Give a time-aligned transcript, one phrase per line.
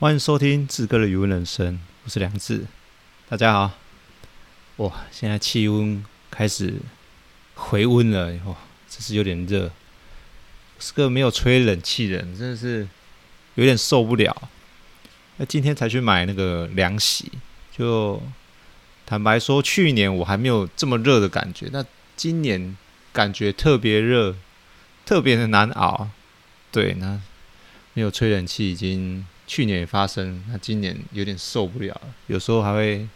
[0.00, 2.64] 欢迎收听志哥的语文人生，我是梁志，
[3.28, 3.72] 大家好。
[4.76, 6.74] 哇，现在气温开始
[7.56, 8.54] 回温了，以后
[8.88, 9.72] 真是有点热。
[10.78, 12.86] 是个没有吹冷气的人，真的是
[13.56, 14.48] 有点受不了。
[15.38, 17.32] 那今天才去买那个凉席，
[17.76, 18.22] 就
[19.04, 21.84] 坦白说，去年我还没有这么热的感觉，那
[22.14, 22.76] 今年
[23.12, 24.36] 感觉特别热，
[25.04, 26.08] 特别的难熬。
[26.70, 27.20] 对，那
[27.94, 33.08] 没有吹冷气，已经去年也发生，那今年有点受不了，有时候还会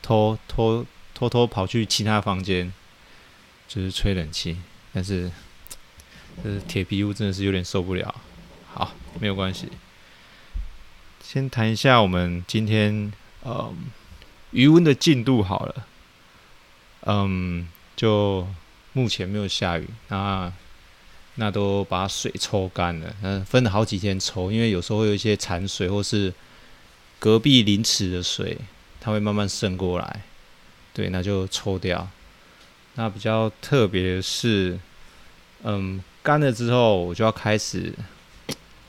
[0.00, 2.72] 偷偷偷偷跑去其他房间，
[3.68, 4.56] 就是吹冷气。
[4.94, 5.30] 但是，
[6.42, 8.14] 这铁皮屋真的是有点受不了。
[8.72, 9.68] 好，没有关系，
[11.22, 13.12] 先谈一下我们今天
[13.42, 13.70] 呃
[14.52, 15.86] 余温的进度好了。
[17.02, 18.48] 嗯，就
[18.94, 20.50] 目前没有下雨，那。
[21.38, 26.32] 那都把水抽干了，嗯，分了好几天抽，因为有时候会有一些残水，或是
[27.18, 28.56] 隔壁邻池的水，
[28.98, 30.22] 它会慢慢渗过来，
[30.94, 32.08] 对，那就抽掉。
[32.94, 34.78] 那比较特别的是，
[35.62, 37.92] 嗯，干了之后我就要开始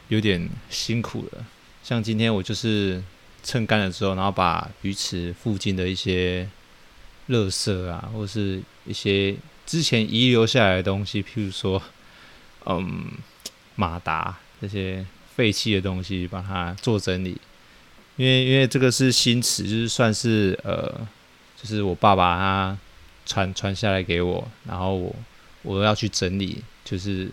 [0.07, 1.45] 有点辛苦了。
[1.83, 3.03] 像今天我就是
[3.43, 6.49] 趁干了之后，然后把鱼池附近的一些
[7.27, 11.83] 垃圾啊，或是一些之前遗留下来的东西，譬如说。
[12.69, 13.11] 嗯，
[13.75, 17.39] 马达这些废弃的东西，把它做整理。
[18.17, 20.91] 因为因为这个是新词，就是算是呃，
[21.55, 22.77] 就是我爸爸他
[23.25, 25.15] 传传下来给我，然后我
[25.61, 27.29] 我要去整理，就是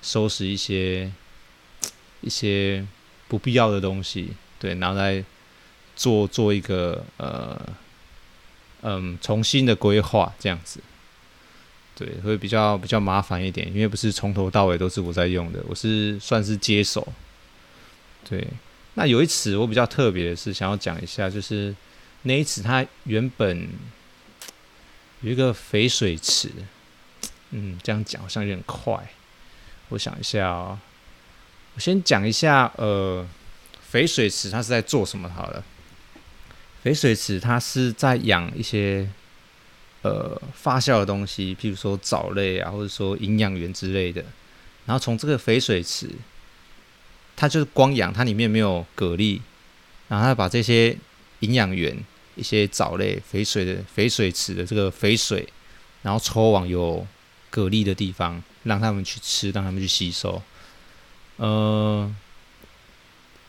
[0.00, 1.12] 收拾一些
[2.22, 2.84] 一些
[3.28, 5.22] 不必要的东西，对，然后再
[5.94, 7.60] 做做一个呃
[8.80, 10.80] 嗯重新的规划这样子。
[11.94, 17.06] 对，会比较比较麻烦一点，因为不是从头到尾都是我在用的，我是算是接手。
[18.28, 18.46] 对，
[18.94, 21.74] 那有一池我比较特别的是想要讲一下，就是
[22.22, 23.68] 那一次它原本
[25.20, 26.50] 有一个肥水池，
[27.50, 28.96] 嗯，这样讲好像有点快。
[29.90, 30.78] 我想一下哦，
[31.74, 33.26] 我先讲一下，呃，
[33.82, 35.62] 肥水池它是在做什么好了。
[36.82, 39.06] 肥水池它是在养一些。
[40.02, 44.24] 呃，发酵的东西，譬如说藻类啊，或者说营养源之类的。
[44.84, 46.10] 然后从这个肥水池，
[47.36, 49.40] 它就是光养，它里面没有蛤蜊，
[50.08, 50.98] 然后它把这些
[51.38, 51.96] 营养源、
[52.34, 55.48] 一些藻类、肥水的肥水池的这个肥水，
[56.02, 57.06] 然后抽往有
[57.52, 60.42] 蛤蜊的地方，让他们去吃，让他们去吸收。
[61.36, 62.12] 呃，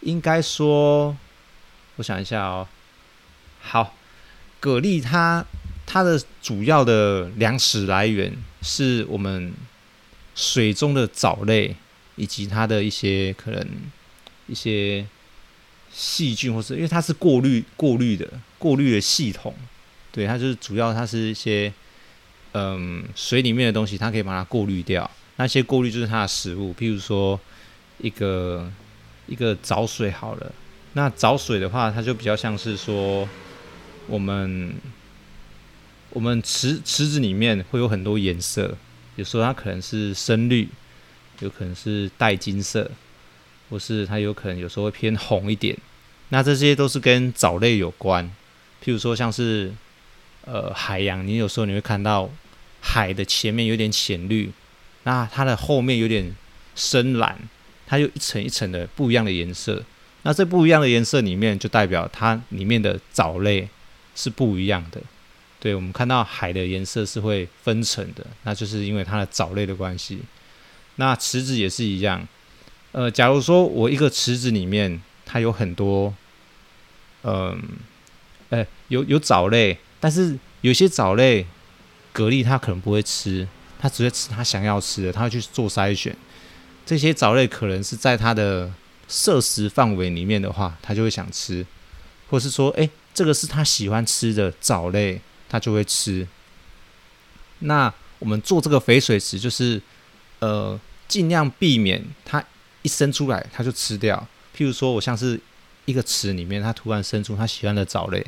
[0.02, 1.18] 应该说，
[1.96, 2.68] 我想一下哦，
[3.60, 3.96] 好，
[4.62, 5.44] 蛤蜊它。
[5.94, 9.54] 它的主要的粮食来源是我们
[10.34, 11.76] 水中的藻类，
[12.16, 13.64] 以及它的一些可能
[14.48, 15.06] 一些
[15.92, 18.28] 细菌，或是因为它是过滤过滤的
[18.58, 19.54] 过滤的系统，
[20.12, 21.72] 对，它就是主要它是一些
[22.54, 25.08] 嗯水里面的东西，它可以把它过滤掉。
[25.36, 27.40] 那些过滤就是它的食物，譬如说
[28.00, 28.68] 一个
[29.28, 30.52] 一个藻水好了，
[30.94, 33.30] 那藻水的话，它就比较像是说
[34.08, 34.74] 我们。
[36.14, 38.78] 我们池池子里面会有很多颜色，
[39.16, 40.70] 有时候它可能是深绿，
[41.40, 42.90] 有可能是带金色，
[43.70, 45.76] 或是它有可能有时候会偏红一点。
[46.30, 48.26] 那这些都是跟藻类有关。
[48.84, 49.74] 譬如说像是
[50.46, 52.30] 呃海洋，你有时候你会看到
[52.80, 54.52] 海的前面有点浅绿，
[55.04, 56.36] 那它的后面有点
[56.76, 57.40] 深蓝，
[57.88, 59.84] 它有一层一层的不一样的颜色。
[60.22, 63.68] 那这不一样的颜色里面就代表它里面的藻类
[64.16, 65.02] 是不一样的。
[65.64, 70.20] 对，我们看到海的颜色是会分层的，那就是因为它的藻类的关系。
[70.98, 72.28] 那池子也是一样，
[72.92, 76.14] 呃，假如说我一个池子里面它有很多，
[77.22, 77.58] 嗯、
[78.50, 81.48] 呃，哎，有有藻类，但是有些藻类，
[82.12, 83.48] 蛤蜊它可能不会吃，
[83.80, 86.14] 它只会吃它想要吃的，它会去做筛选。
[86.86, 88.70] 这些藻类可能是在它的
[89.08, 91.66] 摄食范围里面的话，它就会想吃，
[92.30, 95.22] 或是说，哎，这个是它喜欢吃的藻类。
[95.54, 96.28] 它就会吃。
[97.60, 99.80] 那我们做这个肥水池，就是
[100.40, 102.44] 呃，尽量避免它
[102.82, 104.28] 一生出来它就吃掉。
[104.58, 105.40] 譬如说，我像是
[105.86, 108.26] 一个池里面，它突然生出它喜欢的藻类，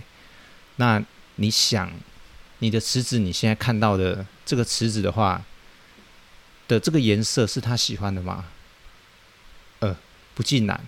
[0.76, 1.04] 那
[1.38, 1.92] 你想，
[2.60, 5.44] 你的池子你现在看到的这个池子的话
[6.68, 8.46] 的这个颜色是它喜欢的吗？
[9.80, 9.98] 呃，
[10.36, 10.80] 不尽然。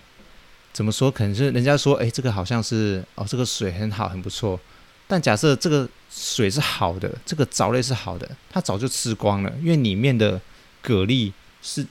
[0.72, 1.10] 怎么说？
[1.10, 4.60] 可能是人家说，哎，这个好像是哦，这个水很好，很不错。
[5.08, 10.40] 但假设这个水是好的，这个藻类是好的，它早就吃光了，因为里面的
[10.82, 11.32] 蛤蜊
[11.62, 11.84] 是，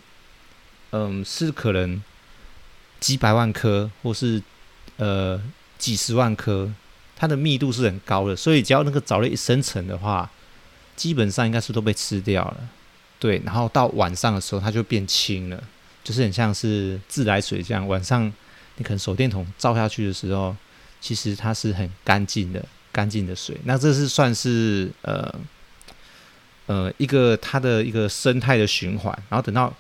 [0.92, 2.02] 嗯，是可能
[3.00, 4.42] 几百万颗或是
[4.98, 5.42] 呃
[5.78, 6.72] 几十万颗，
[7.16, 10.30] 它的密度是很高的，所以只要那个藻类一生成的话，
[10.96, 12.70] 基本上应该是都被吃掉了。
[13.20, 15.64] 对，然后到晚上的时候，它就变清了，
[16.04, 17.88] 就是很像是自来水这样。
[17.88, 18.32] 晚上
[18.76, 20.56] 你可能手电筒照下去的时候，
[21.02, 22.64] 其实它是很干净的，
[22.98, 23.56] 干净的水。
[23.66, 25.32] 那这是算是呃
[26.66, 29.16] 呃一个它的一个生态的循环。
[29.30, 29.72] 然后等到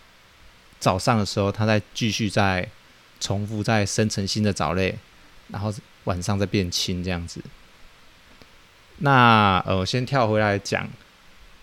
[0.79, 2.69] 早上的时候，它再继续再
[3.19, 4.95] 重复再生成新的藻类，
[5.47, 5.73] 然后
[6.03, 7.41] 晚上再变清这样子。
[8.99, 10.87] 那呃，先跳回来讲。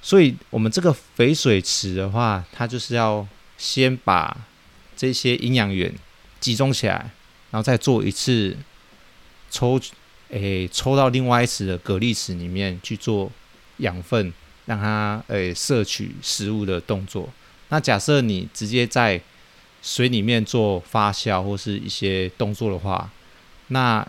[0.03, 3.27] 所以，我们这个肥水池的话，它就是要
[3.57, 4.37] 先把
[4.97, 5.95] 这些营养源
[6.41, 7.11] 集中起来，
[7.51, 8.55] 然后再做一次
[9.51, 9.81] 抽，
[10.35, 13.31] 诶、抽到另外一池的蛤蜊池里面去做
[13.79, 14.33] 养分，
[14.67, 17.29] 让它诶、摄取食物的动作。
[17.69, 19.21] 那假设你直接在
[19.81, 23.09] 水里面做发酵或是一些动作的话，
[23.69, 24.07] 那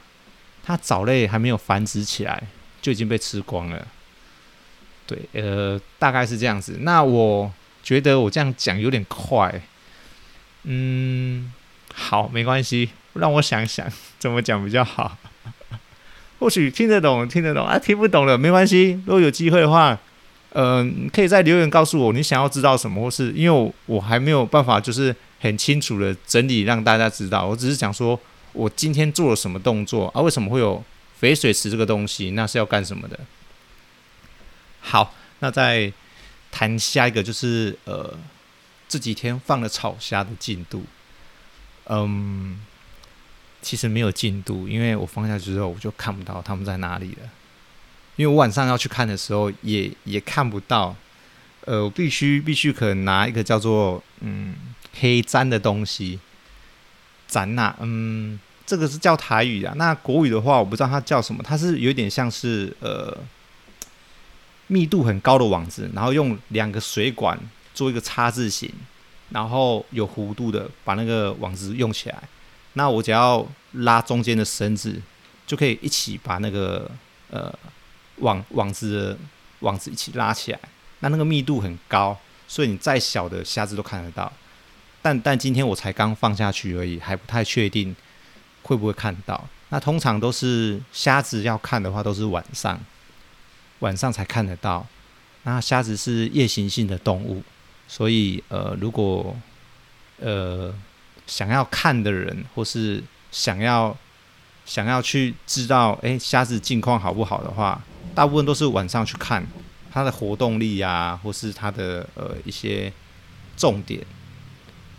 [0.64, 2.48] 它藻类还没有繁殖起来，
[2.82, 3.88] 就已经被吃光了。
[5.06, 6.78] 对，呃，大概是这样子。
[6.82, 9.62] 那我觉得我这样讲有点快，
[10.64, 11.54] 嗯，
[11.94, 13.88] 好，没关系，让我想想
[14.18, 15.16] 怎么讲比较好。
[16.40, 19.00] 或许听得懂，听得懂啊，听不懂了没关系。
[19.06, 19.98] 如果有机会的话，
[20.52, 27.46] 嗯、可以在留言告诉我你想要知道什么，或是因为我我还没有办法就是很清楚的整理让大家知道。
[27.46, 28.20] 我只是讲说
[28.54, 30.82] 我今天做了什么动作啊，为什么会有
[31.18, 33.20] 肥水池这个东西，那是要干什么的？
[34.80, 35.92] 好，那再
[36.52, 38.14] 谈下一个，就是呃
[38.88, 40.84] 这几天放了草虾的进度。
[41.88, 42.60] 嗯，
[43.66, 47.30] 其实没有进度，因为我放下去之后，我就看不到他们在哪里了。
[48.16, 50.96] 因为我晚上要去看的时候也，也看不到。
[51.66, 54.54] 呃，我必须必须可能拿一个叫做嗯
[55.00, 56.20] 黑粘的东西
[57.30, 57.76] 粘呐。
[57.80, 59.74] 嗯，这个是叫台语啊。
[59.78, 63.18] 那国语的话，我不知道它叫什么，它是有点像是呃。
[64.68, 67.40] 密度很高的网子，然后用两个水管
[67.76, 68.68] 做一个叉字形，
[69.30, 72.24] 然后有弧度的把那个网子用起来。
[72.76, 75.02] 那我只要拉中间的绳子，
[75.46, 76.90] 就可以一起把那个
[77.30, 77.54] 呃
[78.18, 79.18] 网网子的
[79.62, 80.60] 网子一起拉起来。
[81.00, 82.18] 那那个密度很高，
[82.48, 84.32] 所以你再小的虾子都看得到。
[85.02, 87.96] 但但今天我才刚放下去而已，还不太确定
[88.64, 89.48] 会不会看到。
[89.70, 92.80] 那通常都是虾子要看的话，都是晚上。
[93.80, 94.88] 晚上才看得到。
[95.44, 97.44] 那虾子是夜行性的动物，
[97.88, 99.36] 所以呃，如果
[100.20, 100.74] 呃
[101.28, 103.96] 想要看的人，或是想要
[104.66, 107.82] 想要去知道诶虾子近况好不好的话，
[108.14, 109.46] 大部分都是晚上去看
[109.92, 112.92] 它的活动力啊，或是它的呃一些
[113.58, 114.06] 重点，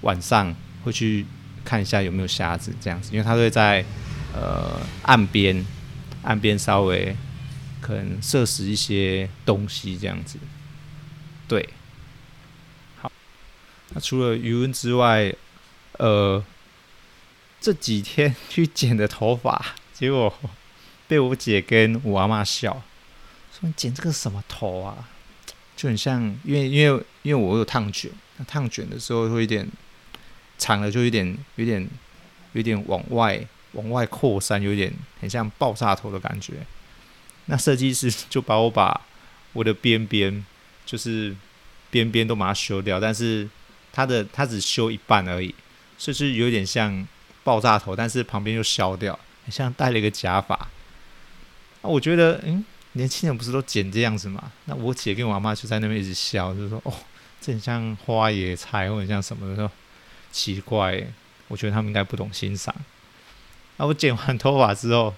[0.02, 1.26] 晚上会去
[1.64, 3.84] 看一下有没有虾子这样子，因为它会在
[4.34, 5.64] 呃岸边
[6.22, 7.16] 岸边稍微。
[7.78, 10.38] 可能摄食一些东西这样子，
[11.46, 11.68] 对，
[13.00, 13.12] 好。
[13.90, 15.32] 那除了鱼温之外，
[15.98, 16.44] 呃，
[17.60, 20.32] 这几天去剪的头发， 结果
[21.08, 22.82] 被我姐跟我阿嬷笑，
[23.52, 25.08] 说你剪这个什么头啊？
[25.76, 29.68] 就很像，因为因为因为我有烫卷，那烫卷的时候会有点
[30.56, 31.86] 长了，就有点有点
[32.54, 34.90] 有点往外往外扩散，有点
[35.20, 36.54] 很像爆炸头的感觉。
[37.44, 39.00] 那设计师就把我把
[39.52, 40.44] 我的边边，
[40.86, 41.36] 就是
[41.90, 43.46] 边边都把它修掉，但是
[43.92, 45.54] 他的他只修一半而已，
[45.98, 47.06] 甚至有点像
[47.44, 50.54] 爆炸头，但是旁边又削掉，很像戴了一个假发。
[50.54, 50.68] 啊
[51.82, 54.52] 我觉得，嗯，年轻人不是都剪这样子吗？
[54.64, 56.92] 那我姐跟我阿妈就在那边一直笑，就说：“哦，
[57.40, 59.70] 这很像花野菜，或者像什么的。”说
[60.32, 61.06] 奇怪，
[61.48, 62.74] 我觉得他们应该不懂欣赏。
[63.76, 65.14] 那我剪完头发之后。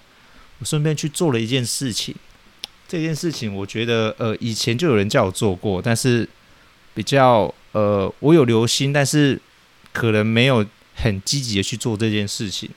[0.61, 2.13] 我顺便去做了一件事情，
[2.85, 6.27] 这件事情我觉得，呃，以前就有人叫我做过，但是
[6.93, 9.41] 比较，呃，我有留心，但是
[9.93, 10.65] 可能没有
[10.95, 12.69] 很积极的去做这件事情。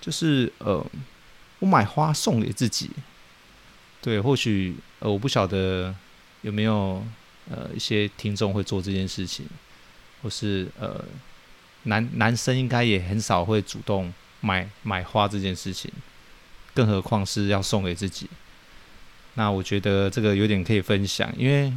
[0.00, 0.84] 就是，呃，
[1.58, 2.90] 我买花送给自己。
[4.00, 5.94] 对，或许，呃，我不晓得
[6.42, 7.04] 有没有，
[7.50, 9.46] 呃，一些听众会做这件事情，
[10.22, 11.04] 或是，呃，
[11.82, 15.92] 男男生应该也很少会主动买买花这件事情。
[16.72, 18.30] 更何况是要送给自己，
[19.34, 21.70] 那我觉得这个有点可以分享，因为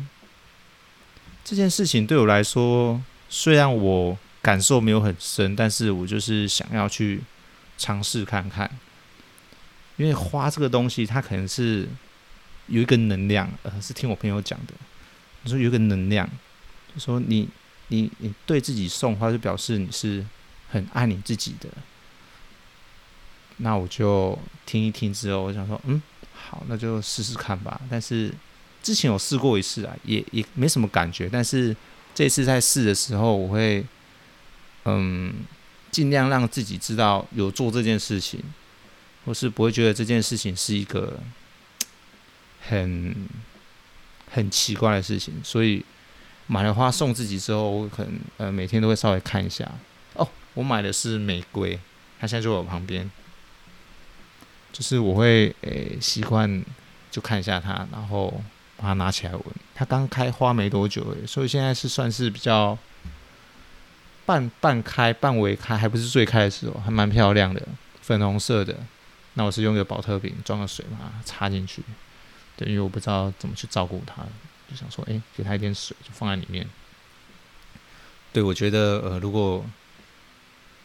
[1.43, 7.21] 这件事情对我来说，虽然我感受没有很深，但是我就是想要去
[7.77, 8.69] 尝试看看，
[9.95, 11.87] 因为花这个东西，它可能是
[12.67, 14.73] 有一个能量，呃，是听我朋友讲的，
[15.43, 16.29] 你说有一个能量，
[16.93, 17.47] 就说你
[17.87, 20.25] 你你对自己送花，就表示你是
[20.69, 21.69] 很爱你自己的。
[23.57, 26.01] 那我就听一听之后，我想说，嗯，
[26.33, 27.79] 好，那就试试看吧。
[27.89, 28.33] 但是
[28.81, 31.29] 之前有试过一次啊，也也没什么感觉。
[31.31, 31.73] 但是
[32.13, 33.85] 这次在试的时候，我会
[34.85, 35.33] 嗯，
[35.91, 38.41] 尽量让自己知道有做这件事情，
[39.25, 41.19] 或是不会觉得这件事情是一个
[42.67, 43.27] 很
[44.31, 45.33] 很奇怪的事情。
[45.43, 45.83] 所以
[46.47, 49.69] 买了花送自己之后，我可能呃每天都会稍微看一下。
[50.15, 51.79] 哦，我买的是玫瑰，
[52.19, 53.09] 它现在就在我旁边。
[54.71, 56.65] 就是我会诶习惯
[57.11, 58.43] 就看一下它，然后
[58.75, 59.43] 把它拿起来闻。
[59.75, 62.75] 它刚开花没多久诶，所以现在是算是比较
[64.25, 67.61] 半半开、半微开，还不是最开的时候，还蛮漂亮的，
[68.01, 68.75] 粉红色的。
[69.33, 71.83] 那我是用一个宝特瓶装个水把它插进去，
[72.55, 74.23] 对，因为我不知道怎么去照顾它，
[74.69, 76.67] 就想说，诶，给它一点水，就放在里面。
[78.31, 79.65] 对，我觉得呃，如果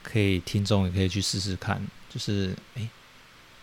[0.02, 2.88] 可以，听众也可以去试试看，就是诶。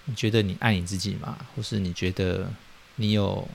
[0.07, 1.35] 你觉得你爱你自己吗？
[1.55, 2.47] 或是你觉得
[2.97, 3.49] 你有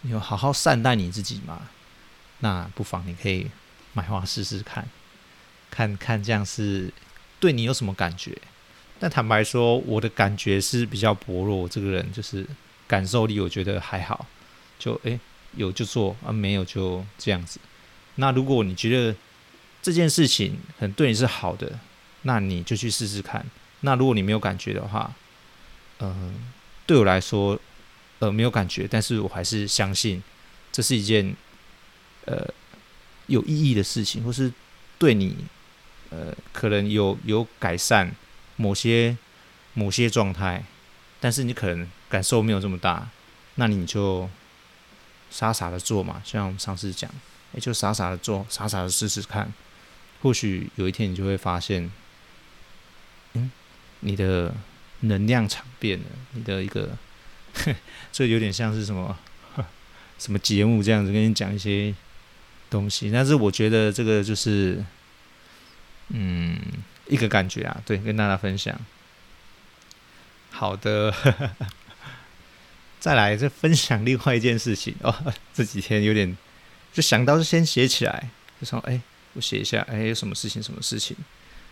[0.00, 1.68] 你有好好善待你自己吗？
[2.40, 3.48] 那不妨你可以
[3.92, 4.84] 买花试试看，
[5.70, 6.92] 看看这样是
[7.38, 8.36] 对你有什么感觉？
[8.98, 11.66] 但坦白说，我的感觉是比较薄弱。
[11.66, 12.46] 这个人就是
[12.86, 14.26] 感受力，我觉得还好，
[14.78, 15.18] 就诶、
[15.56, 17.58] 有就做啊，没有就这样子。
[18.16, 19.16] 那如果你觉得
[19.80, 21.78] 这件事情很对你是好的，
[22.22, 23.46] 那你就去试试看。
[23.80, 25.14] 那如果你没有感觉的话，
[26.00, 26.34] 嗯、
[26.84, 27.58] 对我来说，
[28.18, 30.22] 呃，没有感觉，但是我还是相信
[30.70, 31.34] 这是一件
[32.26, 32.46] 呃
[33.28, 34.52] 有意义的事情，或是
[34.98, 35.34] 对你
[36.10, 38.14] 呃可能有有改善
[38.56, 39.16] 某些
[39.74, 40.62] 某些状态，
[41.18, 43.08] 但是你可能感受没有这么大，
[43.54, 44.28] 那你就
[45.30, 47.10] 傻傻的做嘛，像我们上次讲，
[47.54, 49.52] 也就傻傻的做，傻傻的试试看，
[50.22, 51.90] 或许有一天你就会发现，
[53.32, 53.50] 嗯，
[54.00, 54.54] 你的。
[55.02, 56.90] 能量场变了，你的一个，
[58.12, 59.18] 这有点像是什么
[60.18, 61.94] 什么节目这样子，跟你讲一些
[62.68, 63.10] 东西。
[63.10, 64.84] 但是我觉得这个就是，
[66.10, 66.58] 嗯，
[67.08, 68.78] 一个感觉啊，对，跟大家分享。
[70.50, 71.14] 好的，
[73.00, 75.14] 再来再分享另外一件事情哦。
[75.54, 76.36] 这几天有点
[76.92, 79.00] 就想到就先写起来，就说哎，
[79.32, 80.62] 我写一下，哎，有什么事情？
[80.62, 81.16] 什么事情？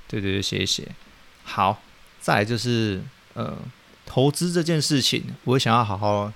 [0.06, 0.88] 对对对，写一写。
[1.44, 1.82] 好，
[2.20, 3.02] 再来就是。
[3.34, 3.56] 呃，
[4.04, 6.32] 投资这件事情，我想要好好、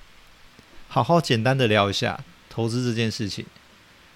[0.86, 3.44] 好好简单的聊一下投资这件事情，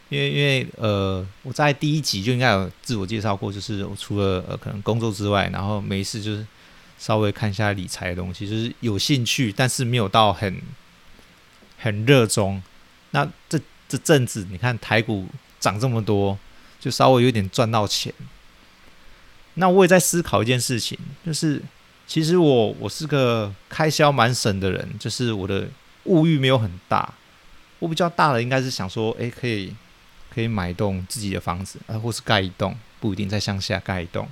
[0.08, 6.46] 因为因为呃，我在第一集就应该有自我介绍过，就是我除了呃可能工作之外，然后没事就是
[6.98, 10.60] 稍微看一下理财的东西，就是有兴趣，但是没有到很
[11.78, 12.62] 很热衷。
[13.10, 13.58] 那这
[13.88, 15.26] 这阵子，你看台股
[15.60, 16.38] 涨这么多，
[16.80, 18.12] 就稍微有点赚到钱。
[19.54, 21.62] 那我也在思考一件事情，就是。
[22.08, 25.66] 其实我我是个开销蛮省的人，就是我的
[26.04, 27.12] 物欲没有很大。
[27.80, 29.74] 我比较大的应该是想说，哎，可以
[30.36, 34.28] 可以买一栋自己的房子，啊，或是盖一栋，不一定在乡下盖一栋，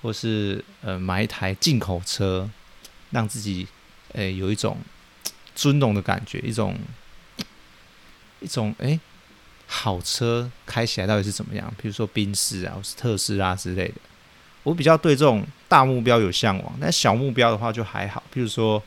[0.00, 2.48] 或是呃买一台进口车，
[3.10, 3.68] 让自己
[4.14, 4.78] 诶有一种
[5.54, 6.78] 尊荣的感觉，一种
[8.40, 8.98] 一种诶
[9.66, 11.70] 好车开起来到底是怎么样？
[11.76, 13.94] 比如说宾士啊，或是特斯拉之类的。
[14.62, 18.22] 我比较对这种大目标有向往，但小目标的话就还好。
[18.34, 18.82] 譬如说，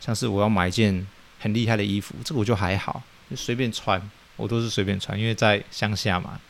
[0.00, 1.04] 像是我要买一件
[1.40, 4.00] 很厉害的衣服，这个我就还好，就随便穿，
[4.40, 6.40] 我都是随便穿，因为在乡下嘛，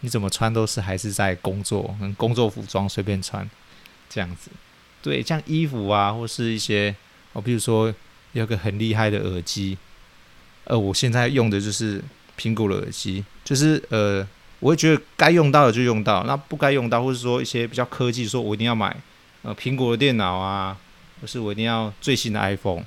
[0.00, 3.48] 你怎么穿都是还是在工作，跟工作服装随便穿
[4.08, 4.50] 这样子。
[5.02, 6.94] 对，像衣服啊，或是一些，
[7.34, 7.94] 哦，比如说
[8.32, 9.76] 有个很厉害的耳机，
[10.64, 12.02] 呃，我现在用的就是
[12.38, 14.26] 苹果的耳机，就是呃。
[14.60, 18.96] 我会觉得该用到的就用到，那不该用到，或者说一些比较科技，说我一定要买
[19.42, 20.74] 呃苹果的电脑啊，
[21.20, 22.82] 或是我一定要最新的 iPhone，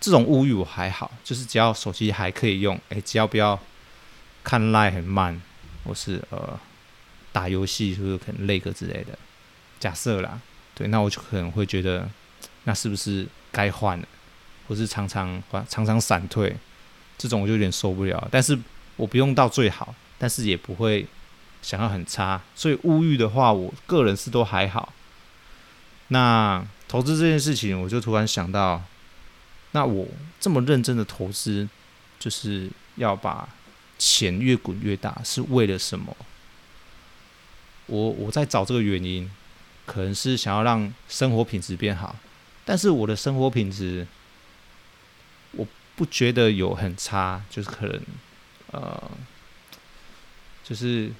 [0.00, 3.58] 这种物欲我还好，就是只要手机还可以用，哎，只要不要
[4.42, 5.40] 看 Line 很慢，
[5.84, 6.58] 或是呃
[7.32, 9.18] 打游戏是不是可能累个之类的，
[9.80, 10.40] 假设啦，
[10.74, 12.08] 对，那我就可能会觉得
[12.64, 14.06] 那是不是该换了，
[14.66, 16.56] 或是常常换常常闪退，
[17.16, 18.58] 这种我就有点受不了，但是
[18.96, 19.94] 我不用到最好。
[20.20, 21.06] 但是也不会
[21.62, 24.92] 想要很差，所以物欲的话，我个人是都还好。
[26.08, 28.82] 那投资这件事情，我就突然想到，
[29.72, 30.06] 那我
[30.40, 31.68] 这么认真的投资，
[32.18, 33.48] 就是要把
[33.98, 36.16] 钱越滚越大，是为了什么？
[37.86, 39.30] 我我在找这个原因，
[39.86, 42.16] 可能是想要让生活品质变好，
[42.64, 44.06] 但是我的生活品质，
[45.52, 48.00] 我不觉得有很差，就是可能
[48.72, 49.10] 呃。
[50.64, 51.10] 就是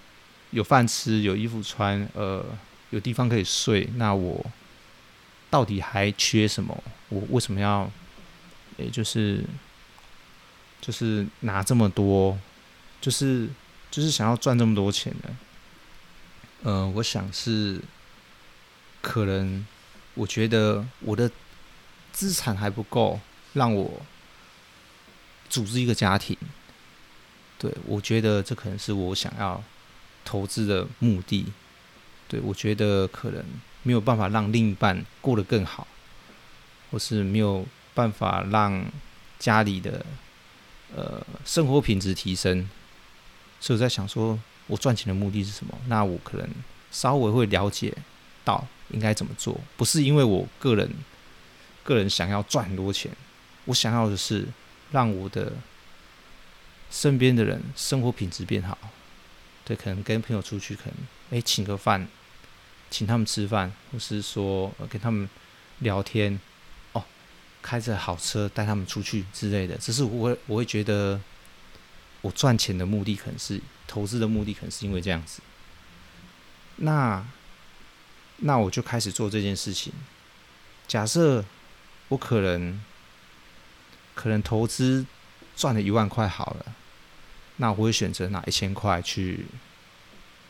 [0.50, 2.44] 有饭吃，有衣服穿，呃，
[2.90, 3.88] 有地方可以睡。
[3.94, 4.44] 那我
[5.48, 6.84] 到底还缺什么？
[7.08, 7.90] 我为什么要，
[8.78, 9.44] 也就是
[10.80, 12.38] 就是拿这么多，
[13.00, 13.46] 就是
[13.90, 15.36] 就是想要赚这么多钱呢？
[16.62, 17.80] 呃，我想是
[19.02, 19.66] 可能，
[20.14, 21.30] 我觉得我的
[22.12, 23.20] 资产还不够，
[23.52, 24.00] 让我
[25.50, 26.34] 组织一个家庭。
[27.58, 29.62] 对，我觉得这可能是我想要
[30.24, 31.52] 投资的目的。
[32.26, 33.44] 对，我觉得可能。
[33.84, 35.86] 没有办法让另一半过得更好，
[36.90, 37.64] 或是没有
[37.98, 38.84] 办法让
[39.40, 40.06] 家里的
[40.94, 42.70] 呃生活品质提升，
[43.58, 44.38] 所以我在想说，
[44.68, 45.76] 我赚钱的目的是什么？
[45.88, 46.48] 那我可能
[46.92, 47.92] 稍微会了解
[48.44, 50.88] 到应该怎么做，不是因为我个人
[51.82, 53.10] 个人想要赚很多钱，
[53.64, 54.46] 我想要的是
[54.92, 55.54] 让我的
[56.88, 58.78] 身边的人生活品质变好。
[59.64, 60.94] 对，可能跟朋友出去，可能
[61.30, 62.06] 诶请个饭。
[62.90, 65.28] 请他们吃饭，或是说跟他们
[65.80, 66.40] 聊天，
[67.62, 69.76] 开着好车带他们出去之类的。
[69.76, 71.20] 只是我会我会觉得，
[72.20, 75.40] 我赚钱的目的可能是投资的目的，可能是因为这样子。
[76.76, 77.26] 那
[78.38, 79.92] 那我就开始做这件事情。
[80.86, 81.44] 假设
[82.08, 82.82] 我可能
[84.14, 85.04] 可能投资
[85.56, 86.74] 赚了一万块好了，
[87.56, 89.46] 那我会选择拿一千块去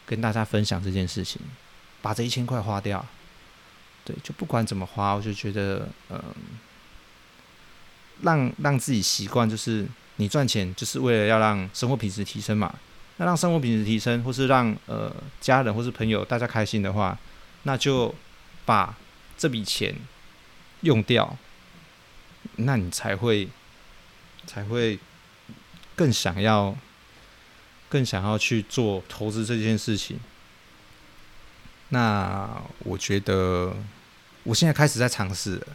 [0.06, 1.40] 跟大家分享这件事情。
[2.00, 3.04] 把这一千块花掉，
[4.04, 6.22] 对，就不管怎么花，我就觉得，嗯，
[8.22, 12.74] 让让自己习惯，就是你赚钱就是为了要让生活品质提升嘛。
[13.16, 17.18] 那让生活品质提升，或是让呃家人或是朋友大家开心的话，
[17.64, 18.14] 那就
[18.64, 18.96] 把
[19.36, 19.94] 这笔钱
[20.82, 21.36] 用掉，
[22.56, 23.48] 那你才会
[24.46, 24.98] 才会
[25.96, 26.76] 更想要
[27.88, 30.20] 更想要去做投资这件事情。
[31.88, 33.74] 那我觉得，
[34.44, 35.66] 我现在开始在尝试了，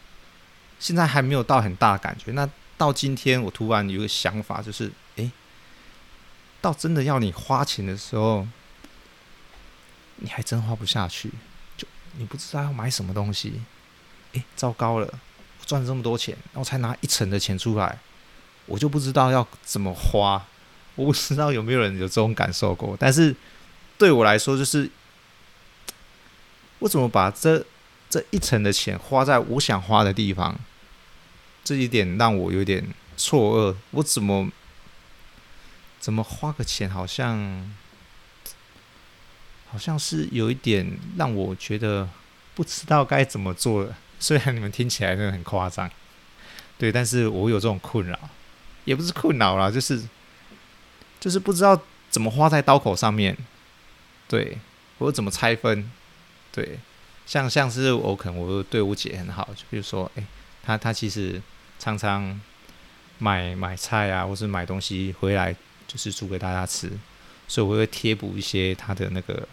[0.84, 2.34] 现在还没有到很大感觉。
[2.34, 5.32] 那到今天，我突然有个想法，就是，诶，
[6.60, 8.46] 到真的要你花钱的时候，
[10.18, 11.32] 你还真花不下去，
[11.78, 13.62] 就你不知道要买什么东西。
[14.34, 17.98] 诶，糟糕了，我赚这么多钱，然后才拿一成的钱出来，
[18.66, 20.46] 我就不知道要怎么花。
[20.96, 23.34] 我不知道有没有人有这种感受过，但是
[23.98, 24.92] 对我来说，就是。
[26.80, 27.66] 我怎么把这
[28.10, 30.60] 这一层的钱花在我想花的地方？
[31.64, 33.76] 这一点让我有点错愕。
[33.92, 34.50] 我怎么
[36.00, 37.74] 怎么花个钱，好像
[39.70, 42.10] 好像是有一点让我觉得
[42.54, 43.96] 不知道该怎么做了。
[44.20, 45.90] 虽然你们听起来真的很夸张，
[46.78, 48.18] 对，但是我有这种困扰，
[48.86, 50.02] 也不是困扰啦，就是
[51.20, 53.36] 就是不知道怎么花在刀口上面，
[54.28, 54.58] 对，
[55.00, 55.92] 我怎么拆分。
[56.52, 56.78] 对，
[57.26, 60.24] 像像是我可能我对我姐很好，就比如说，哎，
[60.62, 61.42] 她她其实
[61.84, 62.40] 常常
[63.18, 65.54] 买买菜啊，或是买东西回来，
[65.86, 66.90] 就是煮给大家吃，
[67.46, 69.46] 所以我会贴补一些他的那个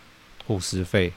[0.46, 1.12] 伙食费，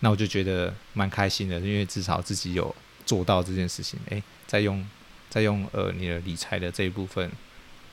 [0.00, 2.74] 那我就觉得蛮开心的，因为至少自己有
[3.06, 4.84] 做到这件事情，哎，再用
[5.30, 7.30] 再用呃你的理财的这一部分，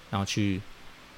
[0.09, 0.59] 然后去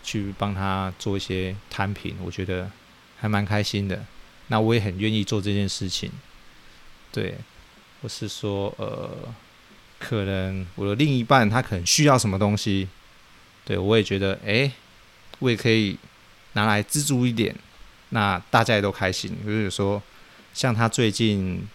[0.03, 2.69] 去帮他做一些摊平，我觉得
[3.17, 4.05] 还蛮开心的。
[4.47, 6.11] 那我也很愿意做这件事情，
[7.13, 7.35] 对，
[8.01, 9.33] 或是说，呃，
[10.05, 12.89] 可能我的另一半他可能需要什么东西，
[13.63, 14.69] 对，我也觉得，哎，
[15.39, 15.97] 我也可以
[16.53, 17.55] 拿来资助一点，
[18.09, 19.33] 那大家也都开心。
[19.45, 20.03] 就是说，
[20.53, 21.65] 像他最近，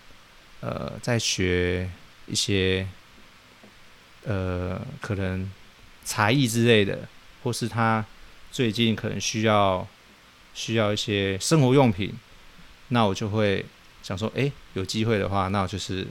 [0.60, 1.90] 呃，在学
[2.26, 2.86] 一些，
[4.24, 5.50] 呃，可能
[6.04, 7.08] 才艺之类的，
[7.42, 8.04] 或是他
[8.52, 9.88] 最近可能需要
[10.52, 12.12] 需要一些生活用品。
[12.88, 13.64] 那我就会
[14.02, 16.06] 想说，哎，有机会的话，那我就是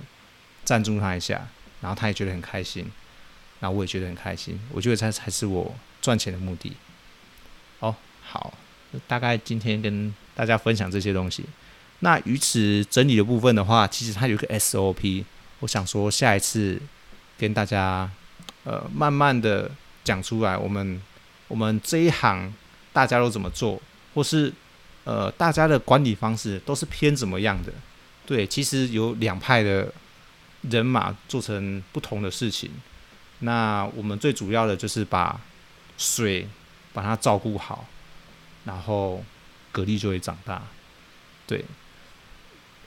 [0.64, 1.48] 赞助他一下，
[1.82, 2.86] 然后他也觉得很开心，
[3.60, 4.60] 然后我也觉得很开心。
[4.72, 6.74] 我觉得这才是我赚钱的目的。
[7.80, 8.54] 哦，好，
[9.08, 11.46] 大概今天跟大家分享这些东西。
[12.00, 15.24] 那于此整理的部分的话，其实它有一个 SOP，
[15.60, 16.82] 我想说下一次
[17.38, 18.10] 跟大家
[18.64, 19.72] 呃慢慢的
[20.04, 21.02] 讲出来，我们
[21.48, 22.54] 我们这一行
[22.94, 23.82] 大家都怎么做，
[24.14, 24.54] 或是。
[25.10, 27.72] 呃，大家的管理方式都是偏怎么样的？
[28.26, 29.90] 对，其实有两派的
[30.62, 32.72] 人马做成不同的事情。
[33.40, 35.40] 那我们最主要的就是把
[35.98, 36.48] 水
[36.94, 37.86] 把它照顾好，
[38.66, 39.24] 然后
[39.72, 40.62] 蛤蜊就会长大。
[41.46, 41.66] 对，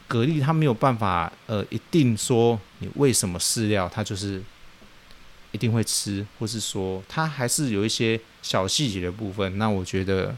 [0.09, 4.43] 蛤蜊它没有办法，呃，一定说你喂什么饲料，它就是
[5.53, 9.59] 一定会吃，或是说它还是有一些小细节的部分。
[9.59, 10.37] 那我觉得。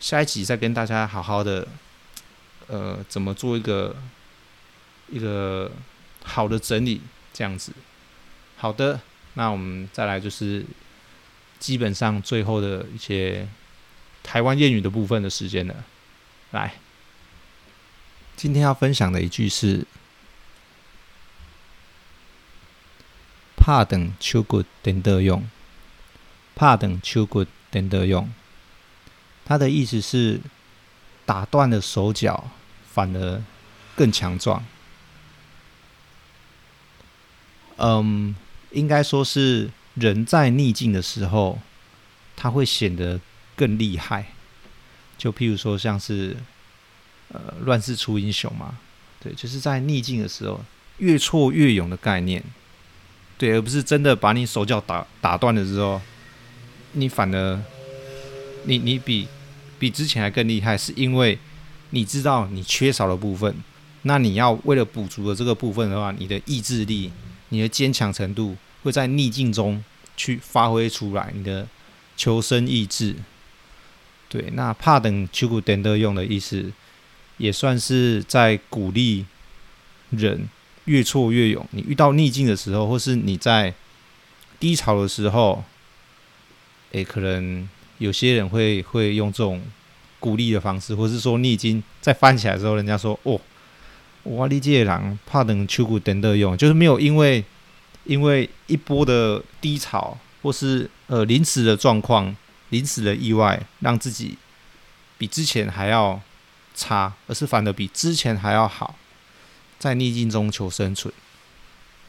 [0.00, 1.68] 下一集再跟大家好好的，
[2.68, 3.94] 呃，怎么做一个
[5.10, 5.70] 一个
[6.30, 7.00] 好的整理
[7.32, 7.72] 这样子。
[8.56, 9.00] 好的，
[9.34, 10.64] 那我们再来就是
[11.58, 13.48] 基本上最后的一些
[14.22, 15.84] 台湾谚语的部分的时间了。
[16.52, 16.74] 来，
[18.36, 19.86] 今天要分享的一句是
[23.56, 25.48] “怕等秋骨等得用”，
[26.54, 28.32] 怕等秋骨等得用。
[29.44, 30.40] 它的意思是
[31.26, 32.50] 打断了手脚，
[32.92, 33.42] 反而
[33.96, 34.64] 更强壮。
[37.80, 38.34] 嗯。
[38.72, 41.58] 应该说是人在逆境的时候，
[42.36, 43.18] 他会显得
[43.56, 44.26] 更厉害。
[45.18, 46.36] 就譬如说，像是
[47.32, 48.78] 呃“乱世出英雄”嘛，
[49.18, 50.60] 对，就是在逆境的时候，
[50.98, 52.40] 越挫越勇的概念，
[53.36, 56.00] 对，而不是真的把你手脚打打断了之后，
[56.92, 57.60] 你反而
[58.66, 59.26] 你你比
[59.80, 61.36] 比之前还更厉害，是因为
[61.90, 63.52] 你知道你缺少的部分，
[64.02, 67.10] 那你要为了补足了这个部分的话，你的意志力。
[67.50, 69.84] 你的坚强程度会在逆境中
[70.16, 71.68] 去发挥出来，你的
[72.16, 73.14] 求生意志。
[74.28, 76.72] 对，那拍断手骨等得用的意思，
[77.36, 79.26] 也算是在鼓励
[80.10, 80.48] 人
[80.84, 81.66] 越挫越勇。
[81.72, 83.74] 你遇到逆境的时候，或是你在
[84.58, 85.64] 低潮的时候，
[86.92, 89.60] 诶，可能有些人会会用这种
[90.18, 93.40] 鼓励的方式，或是说你已经在翻起来的时候，人家说哦。
[94.30, 97.44] 我理解人拍断手骨等得用，就是没有因为
[98.04, 102.34] 因为一波的低潮或是呃临时的状况、
[102.68, 104.38] 临时的意外，让自己
[105.18, 106.20] 比之前还要
[106.74, 108.94] 差，而是反而比之前还要好，
[109.78, 111.12] 在逆境中求生存。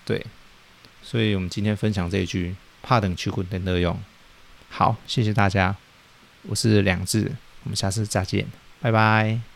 [0.06, 0.24] 对，
[1.02, 4.00] 所以我们今天分享这一句拍断手骨等得用。
[4.70, 5.76] 好，谢谢大家，
[6.44, 7.32] 我是两字，
[7.64, 8.46] 我们下次再见，
[8.80, 9.51] 拜拜。